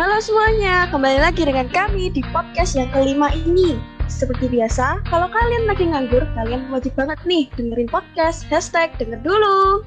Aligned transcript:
Halo 0.00 0.16
semuanya, 0.16 0.88
kembali 0.88 1.20
lagi 1.20 1.44
dengan 1.44 1.68
kami 1.68 2.08
di 2.08 2.24
podcast 2.32 2.72
yang 2.72 2.88
kelima 2.88 3.36
ini. 3.36 3.76
Seperti 4.08 4.48
biasa, 4.48 5.04
kalau 5.04 5.28
kalian 5.28 5.68
lagi 5.68 5.92
nganggur, 5.92 6.24
kalian 6.32 6.72
wajib 6.72 6.96
banget 6.96 7.20
nih 7.28 7.52
dengerin 7.52 7.84
podcast 7.84 8.48
hashtag 8.48 8.88
denger 8.96 9.20
dulu. 9.20 9.84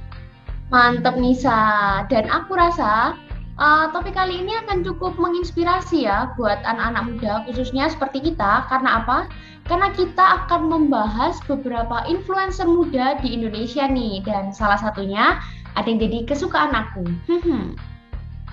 Mantep 0.69 1.17
Nisa, 1.17 2.05
dan 2.13 2.29
aku 2.29 2.53
rasa 2.53 3.17
uh, 3.57 3.89
topik 3.89 4.13
kali 4.13 4.45
ini 4.45 4.53
akan 4.61 4.85
cukup 4.85 5.17
menginspirasi 5.17 6.05
ya 6.05 6.29
buat 6.37 6.61
anak-anak 6.61 7.17
muda 7.17 7.33
khususnya 7.49 7.89
seperti 7.89 8.21
kita. 8.21 8.69
Karena 8.69 9.01
apa? 9.01 9.25
Karena 9.65 9.89
kita 9.97 10.45
akan 10.45 10.69
membahas 10.69 11.41
beberapa 11.49 12.05
influencer 12.05 12.69
muda 12.69 13.17
di 13.17 13.33
Indonesia 13.33 13.89
nih, 13.89 14.21
dan 14.21 14.53
salah 14.53 14.77
satunya 14.77 15.41
ada 15.73 15.89
yang 15.89 15.97
jadi 15.97 16.29
kesukaan 16.29 16.69
aku. 16.69 17.01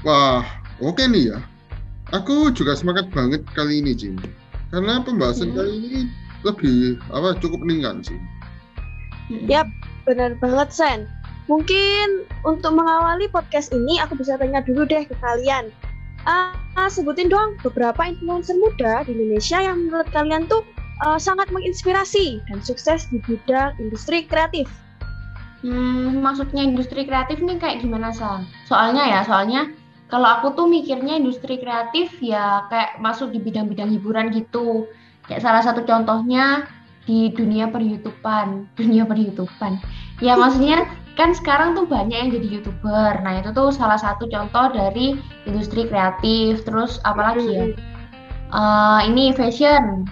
Wah, 0.08 0.40
oke 0.80 0.96
okay 0.96 1.04
nih 1.04 1.36
ya. 1.36 1.49
Aku 2.10 2.50
juga 2.50 2.74
semangat 2.74 3.06
banget 3.14 3.46
kali 3.54 3.78
ini, 3.78 3.94
Jin. 3.94 4.18
Karena 4.74 4.98
pembahasan 5.02 5.54
hmm. 5.54 5.56
kali 5.58 5.72
ini 5.78 6.00
lebih 6.42 6.98
apa 7.14 7.38
cukup 7.38 7.62
ringan 7.62 8.02
sih. 8.02 8.18
Yap, 9.46 9.70
benar 10.06 10.34
banget 10.42 10.74
Sen. 10.74 11.00
Mungkin 11.46 12.26
untuk 12.46 12.74
mengawali 12.74 13.30
podcast 13.30 13.70
ini 13.70 13.98
aku 14.02 14.18
bisa 14.18 14.38
tanya 14.38 14.62
dulu 14.62 14.86
deh 14.86 15.06
ke 15.06 15.14
kalian. 15.22 15.70
Uh, 16.26 16.54
uh, 16.76 16.90
sebutin 16.90 17.30
dong 17.30 17.56
beberapa 17.64 18.06
influencer 18.06 18.58
muda 18.58 19.06
di 19.06 19.16
Indonesia 19.16 19.58
yang 19.58 19.88
menurut 19.88 20.06
kalian 20.12 20.50
tuh 20.50 20.66
uh, 21.06 21.16
sangat 21.16 21.48
menginspirasi 21.54 22.42
dan 22.50 22.58
sukses 22.60 23.08
di 23.08 23.18
bidang 23.24 23.74
industri 23.78 24.26
kreatif. 24.26 24.66
Hmm, 25.60 26.24
maksudnya 26.24 26.64
industri 26.64 27.04
kreatif 27.04 27.38
nih 27.40 27.60
kayak 27.60 27.84
gimana 27.84 28.12
Sa? 28.12 28.40
Soalnya 28.64 29.04
ya, 29.04 29.20
soalnya 29.24 29.68
kalau 30.10 30.26
aku 30.26 30.52
tuh 30.58 30.66
mikirnya 30.66 31.16
industri 31.16 31.56
kreatif 31.62 32.10
ya 32.18 32.66
kayak 32.68 32.98
masuk 32.98 33.30
di 33.30 33.38
bidang-bidang 33.38 33.94
hiburan 33.94 34.34
gitu. 34.34 34.90
Kayak 35.30 35.46
salah 35.46 35.62
satu 35.62 35.86
contohnya 35.86 36.66
di 37.06 37.30
dunia 37.32 37.70
per 37.70 37.80
YouTubean, 37.80 38.66
dunia 38.78 39.06
per 39.06 39.16
YouTubean. 39.16 39.78
Ya 40.20 40.36
maksudnya 40.36 40.84
kan 41.14 41.32
sekarang 41.32 41.78
tuh 41.78 41.86
banyak 41.86 42.16
yang 42.16 42.30
jadi 42.34 42.60
youtuber. 42.60 43.22
Nah 43.22 43.40
itu 43.40 43.54
tuh 43.54 43.70
salah 43.72 43.96
satu 43.96 44.28
contoh 44.28 44.74
dari 44.74 45.16
industri 45.46 45.86
kreatif. 45.86 46.66
Terus 46.66 46.98
apalagi 47.06 47.46
ya? 47.46 47.64
Uh, 48.50 49.00
ini 49.06 49.30
fashion. 49.30 50.04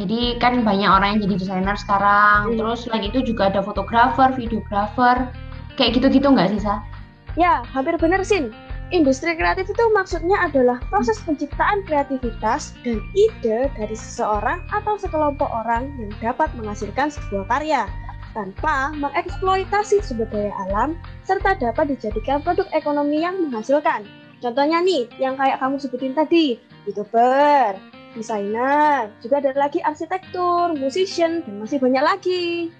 Jadi 0.00 0.40
kan 0.40 0.64
banyak 0.64 0.88
orang 0.88 1.18
yang 1.18 1.20
jadi 1.28 1.34
desainer 1.44 1.76
sekarang. 1.76 2.56
Terus 2.56 2.88
lagi 2.88 3.12
itu 3.12 3.20
juga 3.34 3.52
ada 3.52 3.60
fotografer, 3.60 4.32
videografer. 4.32 5.28
Kayak 5.76 6.00
gitu-gitu 6.00 6.30
nggak 6.30 6.56
sih, 6.56 6.60
Sa? 6.62 6.80
Ya, 7.38 7.62
hampir 7.74 7.98
bener, 8.00 8.24
Sin. 8.24 8.54
Industri 8.90 9.38
kreatif 9.38 9.70
itu 9.70 9.84
maksudnya 9.94 10.50
adalah 10.50 10.82
proses 10.90 11.22
penciptaan 11.22 11.86
kreativitas 11.86 12.74
dan 12.82 12.98
ide 13.14 13.70
dari 13.78 13.94
seseorang 13.94 14.66
atau 14.74 14.98
sekelompok 14.98 15.46
orang 15.46 15.94
yang 16.02 16.10
dapat 16.18 16.50
menghasilkan 16.58 17.06
sebuah 17.14 17.46
karya 17.46 17.86
tanpa 18.34 18.90
mengeksploitasi 18.98 20.02
sumber 20.02 20.26
daya 20.34 20.50
alam 20.66 20.98
serta 21.22 21.54
dapat 21.62 21.94
dijadikan 21.94 22.42
produk 22.42 22.66
ekonomi 22.74 23.22
yang 23.22 23.38
menghasilkan. 23.38 24.02
Contohnya 24.42 24.82
nih, 24.82 25.06
yang 25.22 25.38
kayak 25.38 25.62
kamu 25.62 25.78
sebutin 25.78 26.18
tadi, 26.18 26.58
youtuber, 26.82 27.78
desainer, 28.18 29.06
juga 29.22 29.38
ada 29.38 29.54
lagi 29.54 29.78
arsitektur, 29.86 30.74
musician, 30.74 31.46
dan 31.46 31.62
masih 31.62 31.78
banyak 31.78 32.02
lagi. 32.02 32.74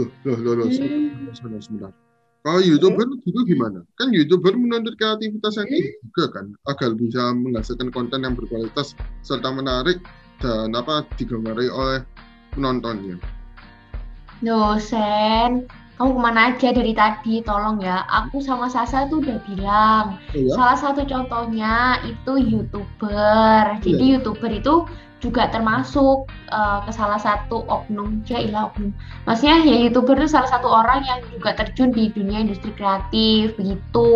Loh, 0.00 0.08
loh, 0.24 0.38
loh, 0.40 0.52
loh, 0.64 0.68
sebentar, 0.72 1.34
sebentar, 1.36 1.60
sebentar. 1.60 1.92
Kalau 2.40 2.60
YouTuber 2.64 3.04
hmm? 3.04 3.28
itu 3.28 3.40
gimana? 3.44 3.84
Kan 4.00 4.16
YouTuber 4.16 4.56
menuntut 4.56 4.96
kreativitas 4.96 5.60
yang 5.60 5.68
tinggi 5.68 5.92
hmm? 5.92 6.00
juga 6.08 6.24
kan, 6.32 6.46
agar 6.72 6.90
bisa 6.96 7.22
menghasilkan 7.36 7.92
konten 7.92 8.24
yang 8.24 8.32
berkualitas 8.32 8.96
serta 9.20 9.52
menarik 9.52 10.00
dan 10.40 10.72
apa 10.72 11.04
digemari 11.20 11.68
oleh 11.68 12.00
penontonnya. 12.56 13.20
Dosen, 14.40 15.68
kamu 16.00 16.16
ke 16.16 16.20
mana 16.24 16.40
aja 16.48 16.72
dari 16.72 16.96
tadi? 16.96 17.44
Tolong 17.44 17.84
ya, 17.84 18.08
aku 18.08 18.40
sama 18.40 18.72
Sasa 18.72 19.04
tuh 19.12 19.20
udah 19.20 19.36
bilang. 19.44 20.16
Iya? 20.32 20.56
Salah 20.56 20.78
satu 20.80 21.04
contohnya 21.04 22.00
itu 22.08 22.40
youtuber. 22.40 23.76
Jadi 23.84 24.00
iya. 24.00 24.16
youtuber 24.16 24.48
itu 24.48 24.88
juga 25.20 25.52
termasuk 25.52 26.26
uh, 26.48 26.80
ke 26.88 26.90
salah 26.96 27.20
satu 27.20 27.62
oknum 27.68 28.24
ya 28.24 28.40
ilah 28.40 28.72
oknum. 28.72 28.90
Maksudnya 29.28 29.62
ya 29.68 29.76
youtuber 29.86 30.16
itu 30.16 30.32
salah 30.32 30.48
satu 30.48 30.66
orang 30.66 31.04
yang 31.04 31.20
juga 31.28 31.52
terjun 31.54 31.92
di 31.92 32.08
dunia 32.10 32.40
industri 32.40 32.72
kreatif 32.74 33.52
begitu. 33.60 34.10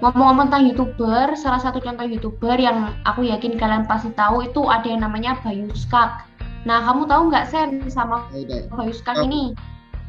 Ngomong-ngomong 0.00 0.48
tentang 0.48 0.64
youtuber 0.70 1.26
salah 1.34 1.58
satu 1.58 1.82
contoh 1.82 2.06
youtuber 2.06 2.54
yang 2.56 2.94
aku 3.04 3.26
yakin 3.26 3.58
kalian 3.58 3.84
pasti 3.90 4.14
tahu 4.14 4.46
itu 4.46 4.62
ada 4.70 4.86
yang 4.86 5.02
namanya 5.02 5.34
Bayu 5.42 5.66
Skak. 5.74 6.30
Nah 6.64 6.80
kamu 6.86 7.10
tahu 7.10 7.22
nggak 7.28 7.46
Sen 7.50 7.82
sama 7.90 8.24
Bayu 8.70 8.94
Skak 8.94 9.18
ini? 9.26 9.52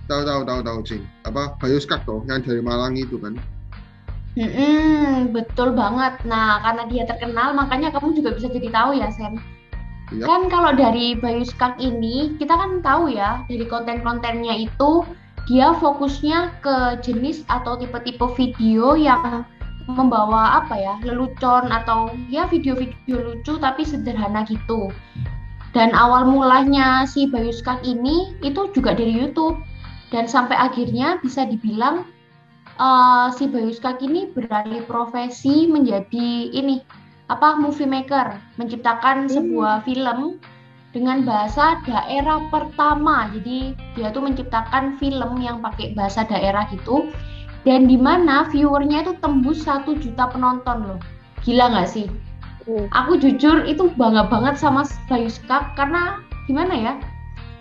Tahu 0.06 0.22
tahu 0.22 0.42
tahu 0.46 0.60
tahu 0.62 0.80
sih 0.86 1.02
apa? 1.26 1.58
Bayu 1.58 1.82
Skak 1.82 2.06
tuh 2.06 2.22
yang 2.30 2.46
dari 2.46 2.62
Malang 2.62 2.94
itu 2.94 3.18
kan? 3.18 3.36
Hmm, 4.36 5.32
betul 5.32 5.72
banget. 5.72 6.20
Nah, 6.28 6.60
karena 6.60 6.84
dia 6.92 7.08
terkenal, 7.08 7.56
makanya 7.56 7.88
kamu 7.96 8.20
juga 8.20 8.36
bisa 8.36 8.52
jadi 8.52 8.68
tahu 8.68 9.00
ya, 9.00 9.08
Sen. 9.08 9.40
Yep. 10.14 10.22
Iya. 10.22 10.26
Kan 10.26 10.42
kalau 10.54 10.72
dari 10.78 11.18
Bayu 11.18 11.42
Skak 11.42 11.82
ini 11.82 12.38
kita 12.38 12.54
kan 12.54 12.86
tahu 12.86 13.10
ya 13.10 13.42
dari 13.50 13.66
konten-kontennya 13.66 14.70
itu 14.70 15.02
dia 15.50 15.74
fokusnya 15.78 16.62
ke 16.62 17.02
jenis 17.06 17.46
atau 17.50 17.78
tipe-tipe 17.78 18.26
video 18.38 18.98
yang 18.98 19.46
membawa 19.86 20.66
apa 20.66 20.74
ya 20.74 20.94
lelucon 21.06 21.70
atau 21.70 22.10
ya 22.34 22.50
video-video 22.50 23.22
lucu 23.22 23.58
tapi 23.62 23.86
sederhana 23.86 24.46
gitu. 24.50 24.90
Dan 25.74 25.94
awal 25.94 26.26
mulanya 26.26 27.06
si 27.06 27.30
Bayu 27.30 27.54
Skak 27.54 27.86
ini 27.86 28.34
itu 28.42 28.72
juga 28.74 28.98
dari 28.98 29.14
YouTube 29.14 29.62
dan 30.10 30.26
sampai 30.26 30.56
akhirnya 30.58 31.20
bisa 31.22 31.46
dibilang 31.46 32.08
uh, 32.80 33.28
si 33.36 33.46
Bayu 33.46 33.76
Skak 33.76 34.02
ini 34.02 34.32
beralih 34.32 34.82
profesi 34.88 35.68
menjadi 35.68 36.50
ini 36.56 36.82
apa 37.26 37.58
movie 37.58 37.90
maker 37.90 38.38
menciptakan 38.62 39.26
hmm. 39.26 39.34
sebuah 39.34 39.82
film 39.82 40.38
dengan 40.94 41.28
bahasa 41.28 41.82
daerah 41.84 42.40
pertama. 42.54 43.28
Jadi 43.36 43.76
dia 43.98 44.14
tuh 44.14 44.24
menciptakan 44.24 44.96
film 45.02 45.42
yang 45.42 45.60
pakai 45.60 45.92
bahasa 45.98 46.24
daerah 46.24 46.70
gitu. 46.72 47.10
Dan 47.66 47.90
di 47.90 47.98
mana 47.98 48.46
viewernya 48.54 49.10
itu 49.10 49.14
tembus 49.20 49.66
satu 49.66 49.98
juta 49.98 50.30
penonton 50.30 50.86
loh. 50.86 51.00
Gila 51.42 51.74
nggak 51.74 51.90
sih? 51.90 52.08
Hmm. 52.70 52.86
Aku 52.94 53.18
jujur 53.18 53.66
itu 53.66 53.90
bangga 53.98 54.30
banget 54.30 54.62
sama 54.62 54.86
Bayu 55.10 55.30
Skak 55.30 55.74
karena 55.74 56.22
gimana 56.46 56.74
ya? 56.74 56.94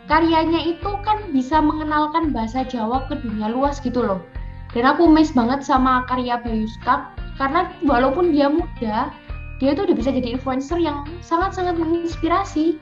Karyanya 0.04 0.60
itu 0.60 0.92
kan 1.00 1.32
bisa 1.32 1.64
mengenalkan 1.64 2.36
bahasa 2.36 2.68
Jawa 2.68 3.08
ke 3.08 3.16
dunia 3.24 3.48
luas 3.48 3.80
gitu 3.80 4.04
loh. 4.04 4.20
Dan 4.76 4.84
aku 4.84 5.08
miss 5.08 5.32
banget 5.32 5.64
sama 5.64 6.04
karya 6.04 6.36
Bayu 6.44 6.68
Skak 6.80 7.16
karena 7.40 7.72
walaupun 7.82 8.30
dia 8.30 8.52
muda, 8.52 9.08
dia 9.62 9.76
tuh 9.76 9.86
udah 9.86 9.96
bisa 9.96 10.10
jadi 10.10 10.34
influencer 10.34 10.78
yang 10.82 11.06
sangat-sangat 11.22 11.78
menginspirasi. 11.78 12.78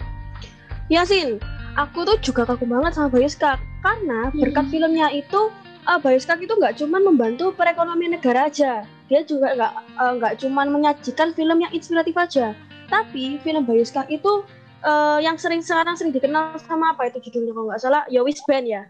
Yasin, 0.90 1.40
aku 1.78 2.04
tuh 2.04 2.16
juga 2.20 2.44
kaku 2.44 2.68
banget 2.68 2.96
sama 2.96 3.08
Bayu 3.08 3.28
Skak 3.28 3.60
karena 3.80 4.28
hmm. 4.28 4.40
berkat 4.40 4.66
filmnya 4.68 5.08
itu 5.12 5.48
uh, 5.88 5.98
Bayu 6.00 6.20
Skak 6.20 6.42
itu 6.44 6.52
nggak 6.52 6.76
cuma 6.78 7.00
membantu 7.00 7.54
perekonomian 7.56 8.14
negara 8.18 8.48
aja, 8.50 8.84
dia 9.08 9.20
juga 9.24 9.56
nggak 9.56 9.72
uh, 9.98 10.12
nggak 10.20 10.34
cuma 10.42 10.68
menyajikan 10.68 11.32
film 11.32 11.64
yang 11.64 11.72
inspiratif 11.72 12.14
aja, 12.18 12.52
tapi 12.92 13.40
film 13.40 13.64
Bayu 13.64 13.84
Skak 13.86 14.10
itu 14.12 14.44
uh, 14.84 15.18
yang 15.22 15.40
sering 15.40 15.64
sekarang 15.64 15.96
sering 15.96 16.12
dikenal 16.12 16.58
sama 16.60 16.92
apa 16.92 17.08
itu 17.08 17.30
judulnya 17.30 17.52
kalau 17.56 17.66
nggak 17.72 17.80
salah 17.82 18.02
Yowis 18.12 18.42
Band 18.44 18.66
ya. 18.68 18.82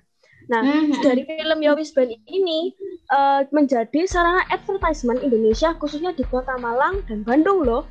Nah, 0.50 0.58
mm-hmm. 0.58 1.06
dari 1.06 1.22
film 1.22 1.58
Yowis 1.62 1.94
Band 1.94 2.18
ini 2.26 2.74
uh, 3.12 3.44
menjadi 3.52 4.08
sarana 4.08 4.42
advertisement 4.48 5.20
Indonesia 5.20 5.76
khususnya 5.76 6.16
di 6.16 6.24
Kota 6.26 6.56
Malang 6.58 7.04
dan 7.06 7.22
Bandung 7.22 7.62
loh. 7.62 7.84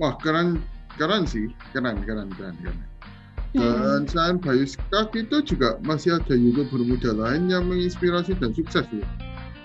Wah, 0.00 0.16
keren 0.22 0.62
keren 0.96 1.26
sih. 1.28 1.50
Keren, 1.74 2.00
keren, 2.06 2.30
keren, 2.38 2.56
keren. 2.62 2.78
Dan 3.52 4.08
selain 4.08 4.40
Bayu 4.40 4.64
Skak 4.64 5.12
itu 5.12 5.44
juga 5.44 5.76
masih 5.84 6.16
ada 6.16 6.32
youtuber 6.32 6.80
muda 6.80 7.12
lain 7.12 7.52
yang 7.52 7.68
menginspirasi 7.68 8.32
dan 8.40 8.56
sukses 8.56 8.88
ya. 8.88 9.04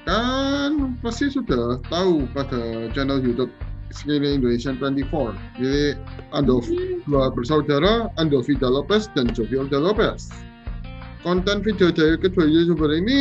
Kan 0.03 0.99
pasti 0.99 1.31
sudah 1.31 1.79
tahu 1.87 2.27
pada 2.35 2.91
channel 2.91 3.23
YouTube 3.23 3.51
Skinny 3.95 4.35
Indonesia 4.35 4.75
24 4.75 5.31
milik 5.59 5.95
Ando 6.35 6.59
dua 7.07 7.31
bersaudara 7.31 8.11
Ando 8.19 8.43
Vida 8.43 8.67
Lopez 8.67 9.07
dan 9.15 9.31
Jovialda 9.31 9.79
Lopez 9.79 10.27
konten 11.23 11.63
video 11.63 11.91
dari 11.91 12.15
kedua 12.19 12.45
youtuber 12.47 12.91
ini 12.93 13.19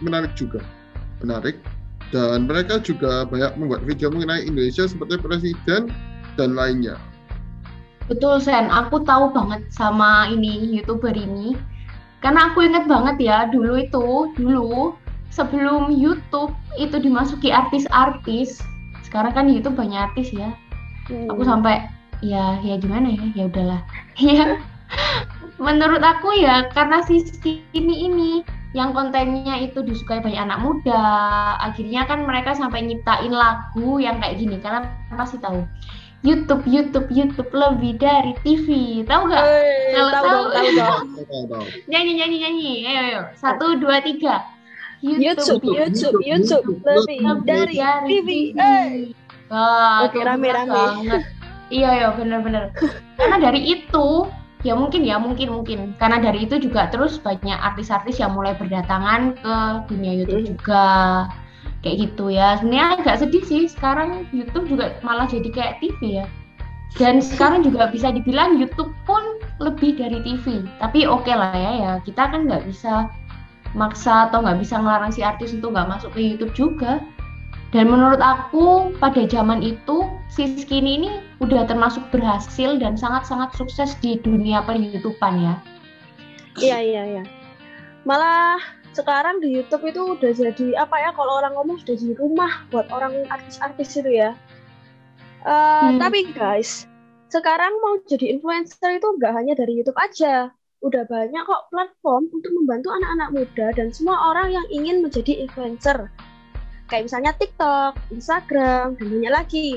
menarik 0.00 0.32
juga 0.36 0.64
menarik. 1.22 1.56
Dan 2.12 2.44
mereka 2.44 2.76
juga 2.84 3.24
banyak 3.24 3.56
membuat 3.56 3.88
video 3.88 4.12
mengenai 4.12 4.44
Indonesia 4.44 4.84
seperti 4.84 5.16
presiden 5.16 5.88
dan 6.36 6.52
lainnya. 6.52 7.00
Betul 8.10 8.42
Sen. 8.42 8.68
Aku 8.68 9.00
tahu 9.00 9.32
banget 9.32 9.64
sama 9.72 10.28
ini 10.28 10.76
youtuber 10.76 11.16
ini. 11.16 11.56
Karena 12.20 12.52
aku 12.52 12.62
inget 12.68 12.84
banget 12.84 13.16
ya 13.18 13.48
dulu 13.48 13.80
itu 13.80 14.30
dulu 14.36 14.94
sebelum 15.32 15.88
YouTube 15.88 16.52
itu 16.76 17.00
dimasuki 17.00 17.48
artis-artis 17.48 18.60
sekarang 19.12 19.36
kan 19.36 19.44
YouTube 19.52 19.76
banyak 19.76 20.08
artis 20.08 20.32
ya. 20.32 20.56
Hmm. 21.12 21.28
aku 21.28 21.44
sampai 21.44 21.84
ya 22.24 22.56
ya 22.64 22.80
gimana 22.80 23.12
ya? 23.12 23.24
Ya 23.36 23.44
udahlah. 23.52 23.80
Ya. 24.16 24.56
Menurut 25.60 26.00
aku 26.00 26.32
ya 26.36 26.68
karena 26.72 27.04
sisi 27.04 27.64
ini 27.76 28.08
ini 28.08 28.30
yang 28.72 28.96
kontennya 28.96 29.60
itu 29.60 29.84
disukai 29.84 30.24
banyak 30.24 30.40
anak 30.40 30.58
muda. 30.64 31.04
Akhirnya 31.60 32.08
kan 32.08 32.24
mereka 32.24 32.56
sampai 32.56 32.84
nyiptain 32.84 33.32
lagu 33.32 34.00
yang 34.00 34.16
kayak 34.20 34.40
gini. 34.40 34.56
Karena 34.60 34.88
pasti 35.12 35.36
tahu? 35.40 35.64
YouTube 36.22 36.62
YouTube 36.70 37.10
YouTube 37.10 37.50
lebih 37.50 37.98
dari 37.98 38.32
TV 38.46 38.68
tahu 39.10 39.26
nggak? 39.26 39.44
Kalau 39.90 40.10
tahu 40.14 40.24
tahu, 40.24 40.44
nyanyi 41.90 42.12
nyanyi 42.14 42.36
nyanyi. 42.46 42.72
Ayo 42.86 43.00
ayo. 43.10 43.22
Satu 43.34 43.74
dua 43.76 43.98
tiga. 43.98 44.46
YouTube 45.02 45.66
YouTube 45.66 46.22
YouTube, 46.22 46.22
YouTube 46.22 46.78
lebih 46.86 47.42
dari 47.42 47.74
TV 48.06 48.54
Wah, 49.50 50.06
Oke 50.06 50.22
rame 50.22 50.48
rame. 50.48 50.80
iya 51.68 52.06
ya 52.06 52.08
bener-bener 52.14 52.70
karena 53.18 53.36
dari 53.50 53.60
itu 53.76 54.30
ya 54.62 54.74
mungkin 54.78 55.02
ya 55.02 55.18
mungkin 55.18 55.50
mungkin. 55.50 55.94
Karena 55.98 56.22
dari 56.22 56.46
itu 56.46 56.58
juga 56.58 56.88
terus 56.90 57.18
banyak 57.18 57.54
artis-artis 57.54 58.18
yang 58.18 58.34
mulai 58.34 58.54
berdatangan 58.58 59.38
ke 59.38 59.54
dunia 59.90 60.12
YouTube 60.22 60.42
hmm. 60.42 60.50
juga. 60.56 60.86
Kayak 61.82 61.96
gitu 62.08 62.30
ya. 62.30 62.58
Sebenarnya 62.62 62.86
agak 63.02 63.16
sedih 63.26 63.42
sih 63.42 63.62
sekarang 63.66 64.30
YouTube 64.30 64.70
juga 64.70 64.94
malah 65.02 65.26
jadi 65.26 65.50
kayak 65.50 65.82
TV 65.82 66.22
ya. 66.22 66.26
Dan 66.94 67.24
sekarang 67.24 67.64
juga 67.64 67.88
bisa 67.88 68.12
dibilang 68.12 68.60
YouTube 68.60 68.92
pun 69.08 69.40
lebih 69.64 69.96
dari 69.96 70.20
TV 70.26 70.60
tapi 70.76 71.08
oke 71.08 71.24
okay 71.24 71.34
lah 71.34 71.54
ya 71.54 71.72
ya. 71.82 71.92
Kita 72.06 72.30
kan 72.30 72.46
nggak 72.46 72.68
bisa 72.70 73.10
maksa 73.72 74.28
atau 74.28 74.44
nggak 74.44 74.60
bisa 74.60 74.76
ngelarang 74.78 75.12
si 75.12 75.24
artis 75.24 75.56
untuk 75.56 75.72
nggak 75.72 75.88
masuk 75.88 76.12
ke 76.12 76.20
YouTube 76.20 76.52
juga 76.52 77.00
dan 77.72 77.88
menurut 77.88 78.20
aku 78.20 78.92
pada 79.00 79.24
zaman 79.24 79.64
itu 79.64 80.04
si 80.28 80.44
Skinny 80.60 81.00
ini 81.00 81.10
udah 81.40 81.64
termasuk 81.64 82.04
berhasil 82.12 82.76
dan 82.76 83.00
sangat-sangat 83.00 83.56
sukses 83.56 83.96
di 84.04 84.20
dunia 84.20 84.60
per 84.60 84.76
YouTubean 84.76 85.40
ya. 85.40 85.54
Iya 86.60 86.78
iya 86.84 87.02
iya. 87.16 87.24
Malah 88.04 88.60
sekarang 88.92 89.40
di 89.40 89.56
YouTube 89.56 89.88
itu 89.88 90.04
udah 90.04 90.32
jadi 90.36 90.66
apa 90.76 91.00
ya 91.00 91.10
kalau 91.16 91.40
orang 91.40 91.56
ngomong 91.56 91.80
sudah 91.80 91.96
jadi 91.96 92.14
rumah 92.20 92.68
buat 92.68 92.92
orang 92.92 93.24
artis-artis 93.32 93.96
itu 93.96 94.20
ya. 94.20 94.36
Uh, 95.48 95.96
hmm. 95.96 95.98
Tapi 95.98 96.28
guys, 96.36 96.84
sekarang 97.32 97.72
mau 97.80 97.96
jadi 98.04 98.36
influencer 98.36 99.00
itu 99.00 99.08
nggak 99.16 99.32
hanya 99.32 99.56
dari 99.56 99.80
YouTube 99.80 99.96
aja. 99.96 100.52
Udah 100.84 101.08
banyak 101.08 101.40
kok 101.48 101.72
platform 101.72 102.28
untuk 102.36 102.52
membantu 102.52 102.92
anak-anak 102.92 103.28
muda 103.32 103.66
dan 103.72 103.88
semua 103.96 104.28
orang 104.28 104.52
yang 104.52 104.66
ingin 104.68 105.00
menjadi 105.00 105.40
influencer 105.40 106.12
kayak 106.90 107.10
misalnya 107.10 107.32
TikTok, 107.36 107.98
Instagram, 108.14 108.98
dan 108.98 109.06
banyak 109.06 109.32
lagi. 109.32 109.68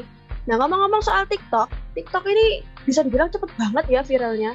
Nah 0.46 0.62
ngomong-ngomong 0.62 1.02
soal 1.02 1.26
TikTok, 1.26 1.70
TikTok 1.98 2.24
ini 2.30 2.62
bisa 2.86 3.02
dibilang 3.02 3.34
cepet 3.34 3.50
banget 3.58 3.86
ya 3.90 4.02
viralnya. 4.06 4.54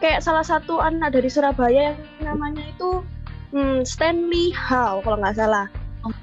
Kayak 0.00 0.24
salah 0.24 0.42
satu 0.42 0.80
anak 0.80 1.12
dari 1.14 1.28
Surabaya 1.28 1.94
yang 1.94 1.98
namanya 2.24 2.64
itu 2.66 3.04
hmm, 3.54 3.86
Stanley 3.86 4.50
Howe 4.56 5.04
kalau 5.04 5.20
nggak 5.20 5.38
salah. 5.38 5.66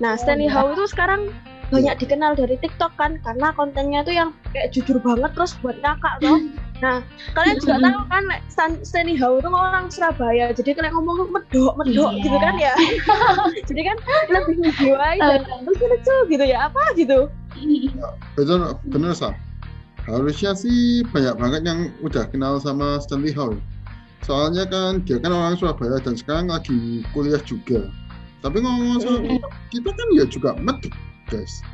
Nah 0.02 0.18
Stanley 0.18 0.50
Howe 0.50 0.74
itu 0.74 0.90
sekarang 0.90 1.30
banyak 1.68 2.00
dikenal 2.00 2.34
dari 2.40 2.56
TikTok 2.58 2.96
kan 2.96 3.20
karena 3.22 3.52
kontennya 3.54 4.00
tuh 4.02 4.16
yang 4.16 4.30
kayak 4.56 4.72
jujur 4.72 4.98
banget 5.04 5.32
terus 5.36 5.54
buat 5.60 5.78
kakak 5.84 6.16
loh. 6.24 6.40
Nah, 6.78 7.02
kalian 7.34 7.58
juga 7.58 7.76
tahu 7.82 8.02
kan 8.06 8.24
Stan, 8.54 8.72
Stanley 8.86 9.18
Howe 9.18 9.42
itu 9.42 9.50
orang 9.50 9.90
Surabaya, 9.90 10.54
jadi 10.54 10.78
kalian 10.78 10.94
ngomong 10.94 11.34
medok, 11.34 11.74
medok 11.82 12.14
yeah. 12.14 12.22
gitu 12.22 12.38
kan 12.38 12.56
ya. 12.62 12.74
jadi 13.70 13.82
kan 13.94 13.98
lebih 14.30 14.56
menjiwai 14.62 15.18
dan 15.18 15.42
terus 15.46 15.78
lucu 15.82 16.16
gitu 16.30 16.46
ya, 16.46 16.70
apa 16.70 16.84
gitu. 16.94 17.34
Betul, 18.38 18.78
benar 18.94 19.14
sah. 19.18 19.34
Harusnya 20.06 20.54
sih 20.54 21.04
banyak 21.10 21.36
banget 21.36 21.62
yang 21.66 21.90
udah 22.06 22.30
kenal 22.30 22.62
sama 22.62 23.02
Stanley 23.02 23.34
Howe. 23.34 23.58
Soalnya 24.22 24.70
kan 24.70 25.02
dia 25.02 25.18
kan 25.18 25.34
orang 25.34 25.58
Surabaya 25.58 25.98
dan 25.98 26.14
sekarang 26.14 26.54
lagi 26.54 27.02
kuliah 27.12 27.42
juga. 27.42 27.90
Tapi 28.46 28.62
ngomong 28.62 29.02
soal 29.02 29.26
kita 29.74 29.90
kan 29.90 30.08
ya 30.14 30.30
juga 30.30 30.54
medok, 30.62 30.94
guys. 31.26 31.66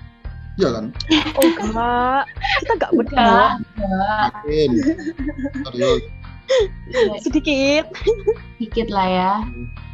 Iya 0.62 0.70
kan? 0.70 0.86
Oh 1.34 1.50
enggak, 1.50 2.30
kita 2.62 2.74
enggak 2.78 2.92
berdua. 2.94 3.58
Makin. 3.82 4.70
Sedikit. 7.26 7.90
Sedikit 8.58 8.88
lah 8.94 9.08
ya. 9.10 9.32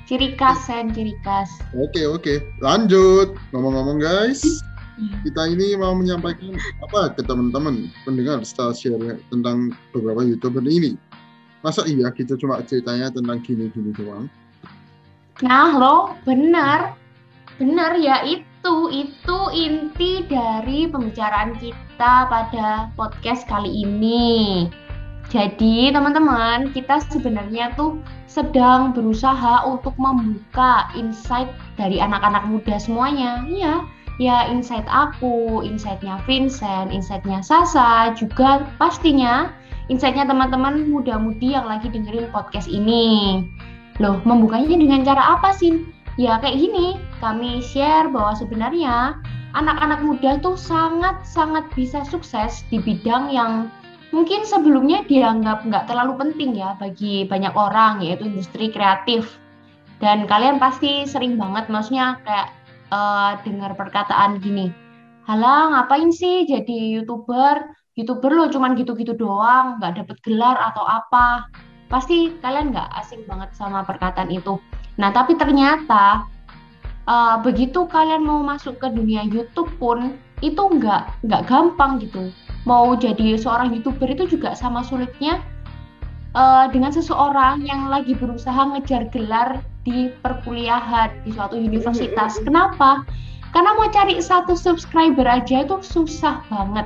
Ciri 0.09 0.35
khas, 0.35 0.59
Sen, 0.65 0.91
ciri 0.91 1.15
khas. 1.23 1.47
Oke, 1.77 2.03
oke. 2.03 2.43
Lanjut. 2.59 3.37
Ngomong-ngomong 3.53 4.01
guys, 4.03 4.41
kita 5.23 5.41
ini 5.47 5.79
mau 5.79 5.95
menyampaikan 5.95 6.57
apa 6.83 7.13
ke 7.15 7.21
teman-teman 7.23 7.87
pendengar 8.03 8.43
setelah 8.43 8.75
share 8.75 9.21
tentang 9.31 9.71
beberapa 9.95 10.27
youtuber 10.27 10.65
ini. 10.65 10.99
Masa 11.63 11.87
iya 11.87 12.11
kita 12.11 12.35
cuma 12.35 12.59
ceritanya 12.67 13.13
tentang 13.13 13.39
gini-gini 13.45 13.95
doang? 13.95 14.27
Nah 15.39 15.71
lo, 15.77 16.19
benar. 16.27 16.99
Benar 17.61 17.95
ya 17.99 18.23
itu 18.27 18.48
itu 18.59 19.07
itu 19.07 19.39
inti 19.55 20.11
dari 20.27 20.83
pembicaraan 20.91 21.55
kita 21.63 22.27
pada 22.27 22.91
podcast 22.99 23.47
kali 23.47 23.87
ini. 23.87 24.67
Jadi 25.31 25.95
teman-teman, 25.95 26.75
kita 26.75 26.99
sebenarnya 27.07 27.71
tuh 27.79 28.03
sedang 28.27 28.91
berusaha 28.91 29.63
untuk 29.63 29.95
membuka 29.95 30.91
insight 30.91 31.47
dari 31.79 32.03
anak-anak 32.03 32.51
muda 32.51 32.75
semuanya. 32.75 33.47
Iya, 33.47 33.87
ya 34.19 34.51
insight 34.51 34.83
aku, 34.91 35.63
insightnya 35.63 36.19
Vincent, 36.27 36.91
insightnya 36.91 37.39
Sasa, 37.39 38.11
juga 38.19 38.67
pastinya 38.75 39.55
insightnya 39.87 40.27
teman-teman 40.27 40.91
muda-mudi 40.91 41.55
yang 41.55 41.63
lagi 41.63 41.87
dengerin 41.87 42.27
podcast 42.35 42.67
ini. 42.67 43.47
Loh, 44.03 44.19
membukanya 44.27 44.75
dengan 44.75 45.07
cara 45.07 45.39
apa 45.39 45.55
sih? 45.55 45.87
Ya 46.19 46.35
kayak 46.35 46.59
gini, 46.59 46.99
kami 47.23 47.63
share 47.63 48.11
bahwa 48.11 48.35
sebenarnya 48.35 49.15
anak-anak 49.55 50.03
muda 50.03 50.35
tuh 50.43 50.59
sangat-sangat 50.59 51.71
bisa 51.79 52.03
sukses 52.03 52.67
di 52.67 52.75
bidang 52.83 53.31
yang 53.31 53.71
mungkin 54.11 54.43
sebelumnya 54.43 55.07
dianggap 55.07 55.63
nggak 55.63 55.87
terlalu 55.87 56.19
penting 56.19 56.59
ya 56.59 56.75
bagi 56.75 57.23
banyak 57.23 57.55
orang, 57.55 58.03
yaitu 58.03 58.27
industri 58.27 58.67
kreatif. 58.67 59.39
Dan 60.03 60.27
kalian 60.27 60.59
pasti 60.59 61.07
sering 61.07 61.39
banget, 61.39 61.71
maksudnya 61.71 62.19
kayak 62.27 62.51
uh, 62.91 63.39
dengar 63.47 63.79
perkataan 63.79 64.43
gini, 64.43 64.75
halah 65.23 65.71
ngapain 65.71 66.11
sih 66.11 66.43
jadi 66.43 66.99
youtuber? 66.99 67.63
Youtuber 67.95 68.31
lo 68.35 68.51
cuman 68.51 68.75
gitu-gitu 68.75 69.15
doang, 69.15 69.79
nggak 69.79 70.03
dapet 70.03 70.19
gelar 70.27 70.59
atau 70.67 70.83
apa. 70.83 71.47
Pasti 71.87 72.35
kalian 72.43 72.75
nggak 72.75 72.91
asing 72.99 73.23
banget 73.23 73.55
sama 73.55 73.87
perkataan 73.87 74.27
itu. 74.35 74.59
Nah, 74.99 75.15
tapi 75.15 75.39
ternyata 75.39 76.27
uh, 77.07 77.39
begitu 77.39 77.87
kalian 77.87 78.27
mau 78.27 78.43
masuk 78.43 78.77
ke 78.83 78.91
dunia 78.91 79.23
YouTube 79.23 79.71
pun 79.79 80.19
itu 80.43 80.59
nggak 80.59 81.23
nggak 81.23 81.43
gampang 81.47 82.03
gitu. 82.03 82.35
Mau 82.67 82.93
jadi 82.99 83.39
seorang 83.39 83.71
youtuber 83.71 84.11
itu 84.11 84.27
juga 84.27 84.51
sama 84.51 84.83
sulitnya 84.83 85.39
uh, 86.35 86.67
dengan 86.67 86.91
seseorang 86.91 87.63
yang 87.63 87.87
lagi 87.87 88.11
berusaha 88.13 88.75
ngejar 88.75 89.07
gelar 89.09 89.63
di 89.87 90.11
perkuliahan 90.19 91.23
di 91.23 91.31
suatu 91.31 91.55
universitas. 91.55 92.35
Kenapa? 92.43 93.07
Karena 93.55 93.73
mau 93.73 93.89
cari 93.89 94.19
satu 94.21 94.53
subscriber 94.53 95.25
aja 95.25 95.65
itu 95.65 95.79
susah 95.81 96.43
banget. 96.51 96.85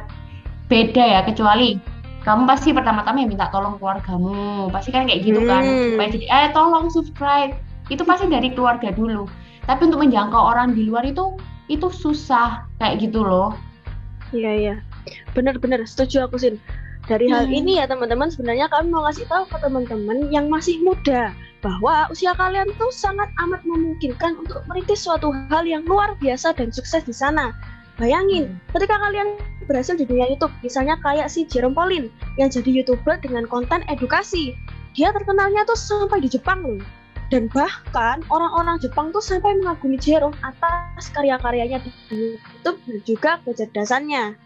Beda 0.71 1.03
ya, 1.03 1.19
kecuali 1.27 1.75
kamu 2.23 2.47
pasti 2.47 2.71
pertama-tama 2.71 3.27
minta 3.27 3.51
tolong 3.51 3.75
keluargamu. 3.75 4.71
Pasti 4.71 4.95
kan 4.95 5.03
kayak 5.03 5.27
gitu 5.27 5.43
kan. 5.43 5.59
Hmm. 5.59 5.97
Supaya 5.97 6.09
jadi, 6.15 6.25
eh 6.31 6.47
tolong 6.55 6.87
subscribe 6.87 7.51
itu 7.93 8.01
pasti 8.01 8.25
dari 8.25 8.49
keluarga 8.49 8.89
dulu 8.89 9.29
tapi 9.69 9.87
untuk 9.87 10.01
menjangkau 10.01 10.41
orang 10.41 10.73
di 10.73 10.89
luar 10.89 11.05
itu 11.05 11.37
itu 11.69 11.87
susah 11.93 12.65
kayak 12.81 13.05
gitu 13.05 13.21
loh 13.21 13.53
iya 14.33 14.51
iya 14.51 14.75
benar-benar 15.37 15.85
setuju 15.85 16.25
aku 16.25 16.41
sih 16.41 16.57
dari 17.05 17.27
hal 17.27 17.45
hmm. 17.47 17.59
ini 17.59 17.71
ya 17.79 17.85
teman-teman 17.85 18.31
sebenarnya 18.31 18.71
kami 18.71 18.89
mau 18.89 19.03
kasih 19.11 19.27
tahu 19.27 19.43
ke 19.47 19.57
teman-teman 19.59 20.31
yang 20.31 20.47
masih 20.47 20.79
muda 20.81 21.35
bahwa 21.63 22.07
usia 22.11 22.35
kalian 22.35 22.67
tuh 22.75 22.91
sangat 22.91 23.27
amat 23.39 23.63
memungkinkan 23.63 24.35
untuk 24.39 24.63
merintis 24.67 25.03
suatu 25.03 25.31
hal 25.47 25.63
yang 25.63 25.83
luar 25.87 26.15
biasa 26.19 26.51
dan 26.59 26.75
sukses 26.75 27.07
di 27.07 27.15
sana. 27.15 27.55
Bayangin, 27.95 28.51
hmm. 28.51 28.75
ketika 28.75 28.99
kalian 28.99 29.39
berhasil 29.63 29.95
di 29.95 30.03
dunia 30.03 30.27
YouTube, 30.27 30.51
misalnya 30.59 30.99
kayak 30.99 31.31
si 31.31 31.47
Jerome 31.47 31.71
Pauline 31.71 32.11
yang 32.35 32.51
jadi 32.51 32.67
YouTuber 32.83 33.23
dengan 33.23 33.47
konten 33.47 33.79
edukasi. 33.87 34.51
Dia 34.91 35.15
terkenalnya 35.15 35.63
tuh 35.63 35.79
sampai 35.79 36.19
di 36.19 36.27
Jepang 36.27 36.67
loh 36.67 36.83
dan 37.33 37.49
bahkan 37.49 38.21
orang-orang 38.29 38.77
Jepang 38.77 39.09
tuh 39.09 39.17
sampai 39.17 39.57
mengagumi 39.57 39.97
Jerome 39.97 40.37
atas 40.45 41.09
karya-karyanya 41.17 41.81
di 41.81 41.89
YouTube 42.13 42.77
dan 42.85 42.97
juga 43.09 43.31
kecerdasannya. 43.41 44.37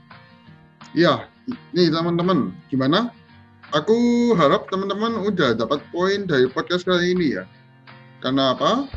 Iya, 0.96 1.28
nih 1.76 1.92
teman-teman, 1.92 2.56
gimana? 2.72 3.12
Aku 3.76 4.32
harap 4.40 4.72
teman-teman 4.72 5.20
udah 5.20 5.60
dapat 5.60 5.84
poin 5.92 6.24
dari 6.24 6.48
podcast 6.48 6.88
kali 6.88 7.12
ini 7.12 7.36
ya. 7.36 7.44
Karena 8.24 8.56
apa? 8.56 8.88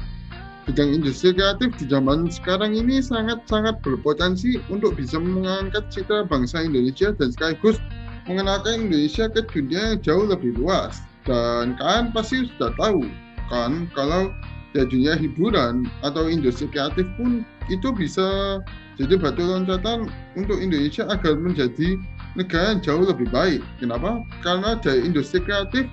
bidang 0.70 1.02
industri 1.02 1.34
kreatif 1.34 1.74
di 1.82 1.90
zaman 1.90 2.30
sekarang 2.30 2.78
ini 2.78 3.02
sangat-sangat 3.02 3.82
berpotensi 3.82 4.62
untuk 4.70 4.94
bisa 4.94 5.18
mengangkat 5.18 5.82
citra 5.90 6.22
bangsa 6.30 6.62
Indonesia 6.62 7.10
dan 7.10 7.34
sekaligus 7.34 7.82
mengenalkan 8.30 8.86
Indonesia 8.86 9.26
ke 9.26 9.42
dunia 9.50 9.98
yang 9.98 9.98
jauh 9.98 10.30
lebih 10.30 10.54
luas. 10.62 11.02
Dan 11.26 11.74
kalian 11.74 12.14
pasti 12.14 12.46
sudah 12.54 12.70
tahu 12.78 13.02
kan 13.50 13.90
kalau 13.92 14.32
di 14.70 14.86
dunia 14.86 15.18
hiburan 15.18 15.90
atau 16.06 16.30
industri 16.30 16.70
kreatif 16.70 17.02
pun 17.18 17.42
itu 17.66 17.90
bisa 17.90 18.58
jadi 18.94 19.18
batu 19.18 19.42
loncatan 19.42 20.06
untuk 20.38 20.62
Indonesia 20.62 21.10
agar 21.10 21.34
menjadi 21.34 21.98
negara 22.38 22.76
yang 22.76 22.80
jauh 22.84 23.02
lebih 23.02 23.26
baik. 23.34 23.62
Kenapa? 23.82 24.22
Karena 24.46 24.78
dari 24.78 25.02
industri 25.02 25.42
kreatif 25.42 25.90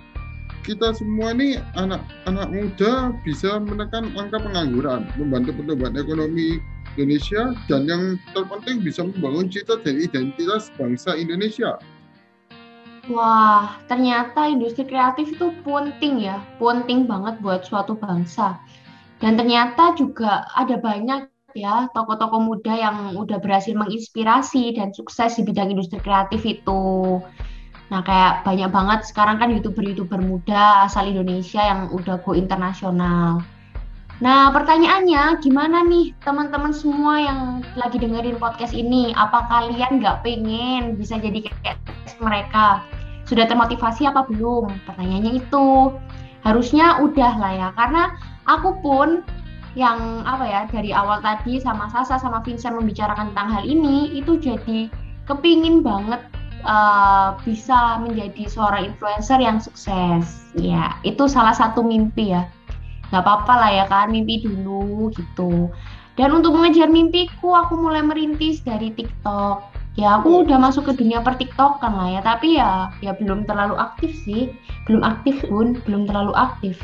kita 0.67 0.91
semua 0.93 1.31
nih 1.31 1.63
anak-anak 1.79 2.47
muda 2.51 3.15
bisa 3.23 3.55
menekan 3.57 4.11
angka 4.19 4.35
pengangguran, 4.35 5.07
membantu 5.15 5.55
pertumbuhan 5.55 5.95
ekonomi 5.95 6.59
Indonesia, 6.99 7.55
dan 7.71 7.87
yang 7.87 8.03
terpenting 8.35 8.83
bisa 8.83 9.07
membangun 9.07 9.47
cita 9.47 9.79
dan 9.79 9.95
identitas 9.95 10.67
bangsa 10.75 11.15
Indonesia. 11.15 11.79
Wah, 13.07 13.79
ternyata 13.87 14.51
industri 14.51 14.83
kreatif 14.83 15.31
itu 15.31 15.47
penting 15.63 16.27
ya, 16.27 16.43
penting 16.59 17.07
banget 17.07 17.39
buat 17.39 17.63
suatu 17.63 17.95
bangsa. 17.95 18.59
Dan 19.23 19.39
ternyata 19.39 19.95
juga 19.95 20.43
ada 20.51 20.75
banyak 20.75 21.31
ya 21.55 21.87
tokoh-tokoh 21.95 22.43
muda 22.43 22.75
yang 22.75 23.15
udah 23.15 23.39
berhasil 23.39 23.71
menginspirasi 23.73 24.75
dan 24.75 24.91
sukses 24.91 25.39
di 25.39 25.47
bidang 25.47 25.71
industri 25.71 26.03
kreatif 26.03 26.43
itu. 26.43 27.17
Nah, 27.87 28.03
kayak 28.03 28.43
banyak 28.43 28.67
banget 28.67 28.99
sekarang 29.07 29.39
kan 29.39 29.55
YouTuber-YouTuber 29.55 30.19
muda 30.19 30.83
asal 30.83 31.07
Indonesia 31.07 31.63
yang 31.63 31.87
udah 31.95 32.19
go 32.19 32.35
internasional. 32.35 33.39
Nah, 34.19 34.51
pertanyaannya 34.51 35.39
gimana 35.39 35.87
nih 35.87 36.11
teman-teman 36.25 36.75
semua 36.75 37.21
yang 37.21 37.39
lagi 37.79 38.01
dengerin 38.01 38.35
podcast 38.35 38.75
ini? 38.75 39.15
Apa 39.15 39.47
kalian 39.47 40.03
nggak 40.03 40.27
pengen 40.27 40.99
bisa 40.99 41.15
jadi 41.15 41.47
kayak 41.47 41.79
mereka? 42.19 42.83
Sudah 43.27 43.45
termotivasi 43.45 44.07
apa 44.07 44.23
belum? 44.25 44.71
Pertanyaannya 44.87 45.43
itu. 45.43 45.93
Harusnya 46.47 47.03
udah 47.03 47.33
lah 47.35 47.51
ya, 47.53 47.69
karena 47.75 48.15
aku 48.47 48.79
pun 48.79 49.19
yang 49.75 50.23
apa 50.25 50.47
ya 50.47 50.61
dari 50.71 50.89
awal 50.95 51.21
tadi 51.21 51.59
sama 51.61 51.91
Sasa 51.91 52.17
sama 52.17 52.41
Vincent 52.41 52.73
membicarakan 52.73 53.35
tentang 53.35 53.51
hal 53.51 53.63
ini 53.67 54.15
itu 54.15 54.39
jadi 54.39 54.89
kepingin 55.27 55.85
banget 55.85 56.23
uh, 56.63 57.37
bisa 57.45 58.01
menjadi 58.01 58.47
seorang 58.47 58.89
influencer 58.95 59.37
yang 59.37 59.59
sukses. 59.59 60.49
Ya, 60.57 60.97
itu 61.03 61.27
salah 61.27 61.53
satu 61.53 61.83
mimpi 61.83 62.33
ya. 62.33 62.47
Gak 63.11 63.23
apa-apa 63.23 63.53
lah 63.55 63.71
ya 63.71 63.85
kan, 63.87 64.09
mimpi 64.11 64.43
dulu 64.43 65.11
gitu. 65.13 65.69
Dan 66.17 66.33
untuk 66.33 66.57
mengejar 66.57 66.89
mimpiku, 66.89 67.53
aku 67.53 67.77
mulai 67.77 68.01
merintis 68.01 68.65
dari 68.65 68.89
TikTok. 68.89 69.76
Ya, 69.97 70.21
aku 70.21 70.45
udah 70.45 70.61
masuk 70.61 70.85
ke 70.85 70.93
dunia 70.93 71.25
per 71.25 71.41
TikTok 71.41 71.81
kan 71.81 71.97
lah 71.97 72.07
ya, 72.13 72.21
tapi 72.21 72.61
ya 72.61 72.93
ya 73.01 73.17
belum 73.17 73.49
terlalu 73.49 73.73
aktif 73.81 74.13
sih. 74.21 74.53
Belum 74.85 75.01
aktif 75.01 75.41
pun, 75.49 75.81
belum 75.89 76.05
terlalu 76.05 76.37
aktif. 76.37 76.77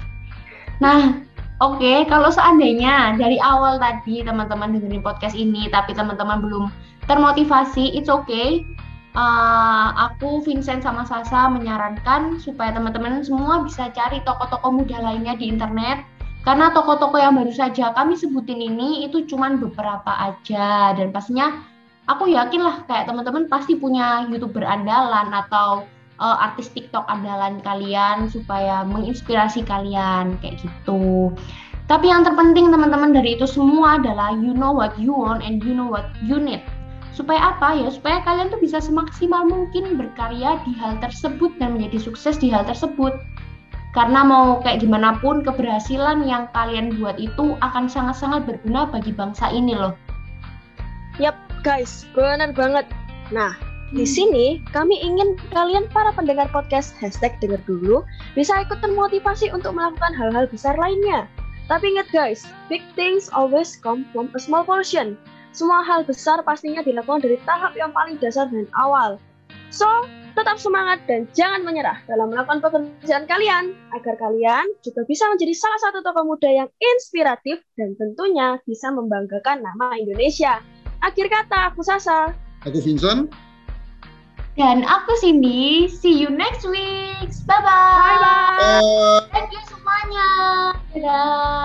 Nah, 0.81 1.21
oke, 1.61 1.77
okay, 1.77 2.09
kalau 2.09 2.33
seandainya 2.33 3.13
dari 3.21 3.37
awal 3.37 3.77
tadi 3.77 4.25
teman-teman 4.25 4.73
dengerin 4.73 5.05
podcast 5.05 5.37
ini, 5.37 5.69
tapi 5.69 5.93
teman-teman 5.93 6.41
belum 6.41 6.73
termotivasi, 7.05 7.93
it's 7.93 8.09
okay. 8.09 8.65
Uh, 9.13 9.93
aku 10.09 10.41
Vincent 10.41 10.81
sama 10.81 11.05
Sasa 11.05 11.45
menyarankan 11.53 12.41
supaya 12.41 12.73
teman-teman 12.73 13.21
semua 13.21 13.61
bisa 13.61 13.93
cari 13.93 14.25
toko-toko 14.25 14.73
muda 14.73 14.97
lainnya 14.97 15.37
di 15.37 15.53
internet. 15.53 16.01
Karena 16.41 16.73
toko-toko 16.73 17.21
yang 17.21 17.37
baru 17.37 17.53
saja 17.53 17.93
kami 17.93 18.17
sebutin 18.17 18.57
ini 18.57 19.05
itu 19.05 19.21
cuma 19.29 19.53
beberapa 19.53 20.11
aja. 20.17 20.97
Dan 20.97 21.13
pastinya 21.13 21.61
aku 22.07 22.31
yakin 22.31 22.61
lah 22.63 22.83
kayak 22.87 23.07
teman-teman 23.07 23.47
pasti 23.47 23.79
punya 23.79 24.27
youtuber 24.27 24.63
andalan 24.63 25.31
atau 25.31 25.87
uh, 26.19 26.37
artis 26.39 26.71
TikTok 26.71 27.07
andalan 27.07 27.63
kalian 27.63 28.27
supaya 28.27 28.83
menginspirasi 28.83 29.63
kalian 29.63 30.35
kayak 30.43 30.59
gitu. 30.59 31.31
Tapi 31.87 32.07
yang 32.07 32.23
terpenting 32.23 32.71
teman-teman 32.71 33.11
dari 33.11 33.35
itu 33.35 33.43
semua 33.43 33.99
adalah 33.99 34.31
you 34.31 34.55
know 34.55 34.71
what 34.71 34.95
you 34.95 35.11
want 35.11 35.43
and 35.43 35.59
you 35.63 35.75
know 35.75 35.87
what 35.87 36.07
you 36.23 36.39
need 36.39 36.63
supaya 37.13 37.53
apa 37.53 37.77
ya 37.77 37.93
supaya 37.93 38.25
kalian 38.25 38.49
tuh 38.49 38.57
bisa 38.57 38.81
semaksimal 38.81 39.45
mungkin 39.45 39.95
berkarya 39.95 40.57
di 40.65 40.73
hal 40.81 40.97
tersebut 40.97 41.53
dan 41.61 41.77
menjadi 41.77 42.09
sukses 42.09 42.41
di 42.41 42.49
hal 42.49 42.65
tersebut 42.65 43.13
karena 43.93 44.25
mau 44.25 44.57
kayak 44.65 44.81
gimana 44.81 45.21
pun 45.21 45.45
keberhasilan 45.45 46.25
yang 46.25 46.49
kalian 46.57 46.97
buat 46.97 47.21
itu 47.21 47.53
akan 47.61 47.85
sangat-sangat 47.85 48.49
berguna 48.49 48.89
bagi 48.89 49.13
bangsa 49.13 49.53
ini 49.53 49.77
loh. 49.77 49.93
Yap 51.21 51.37
guys, 51.63 52.03
benar 52.11 52.51
banget. 52.51 52.83
Nah, 53.31 53.55
di 53.95 54.03
hmm. 54.03 54.13
sini 54.13 54.45
kami 54.75 54.99
ingin 54.99 55.39
kalian 55.55 55.87
para 55.95 56.11
pendengar 56.11 56.51
podcast 56.51 56.91
hashtag 56.99 57.31
dengar 57.39 57.63
dulu 57.63 58.03
bisa 58.35 58.67
ikut 58.67 58.83
termotivasi 58.83 59.49
untuk 59.55 59.71
melakukan 59.73 60.11
hal-hal 60.11 60.45
besar 60.51 60.75
lainnya. 60.75 61.25
Tapi 61.71 61.95
ingat 61.95 62.11
guys, 62.11 62.43
big 62.67 62.83
things 62.99 63.31
always 63.31 63.79
come 63.79 64.03
from 64.11 64.27
a 64.35 64.39
small 64.43 64.67
portion. 64.67 65.15
Semua 65.55 65.79
hal 65.87 66.03
besar 66.03 66.43
pastinya 66.43 66.83
dilakukan 66.83 67.23
dari 67.23 67.39
tahap 67.47 67.71
yang 67.79 67.95
paling 67.95 68.19
dasar 68.19 68.51
dan 68.51 68.67
awal. 68.75 69.15
So, 69.71 69.87
tetap 70.33 70.57
semangat 70.57 71.05
dan 71.05 71.29
jangan 71.33 71.61
menyerah 71.61 72.01
dalam 72.09 72.33
melakukan 72.33 72.61
pekerjaan 72.61 73.25
kalian, 73.25 73.73
agar 73.93 74.17
kalian 74.17 74.65
juga 74.81 75.05
bisa 75.05 75.29
menjadi 75.29 75.53
salah 75.53 75.79
satu 75.81 76.01
tokoh 76.01 76.25
muda 76.25 76.49
yang 76.49 76.69
inspiratif 76.77 77.61
dan 77.77 77.93
tentunya 77.97 78.57
bisa 78.65 78.89
membanggakan 78.89 79.61
nama 79.61 79.97
Indonesia. 79.97 80.61
Akhir 81.03 81.27
kata, 81.27 81.75
aku 81.75 81.83
Sasa. 81.83 82.31
Aku 82.63 82.79
Vincent. 82.79 83.27
Dan 84.55 84.87
aku 84.87 85.11
Cindy. 85.19 85.91
See 85.91 86.15
you 86.15 86.31
next 86.31 86.63
week. 86.63 87.27
Bye-bye. 87.43 87.99
Bye-bye. 88.23 89.27
Thank 89.35 89.51
you 89.51 89.61
semuanya. 89.67 90.29
Dadah. 90.95 91.62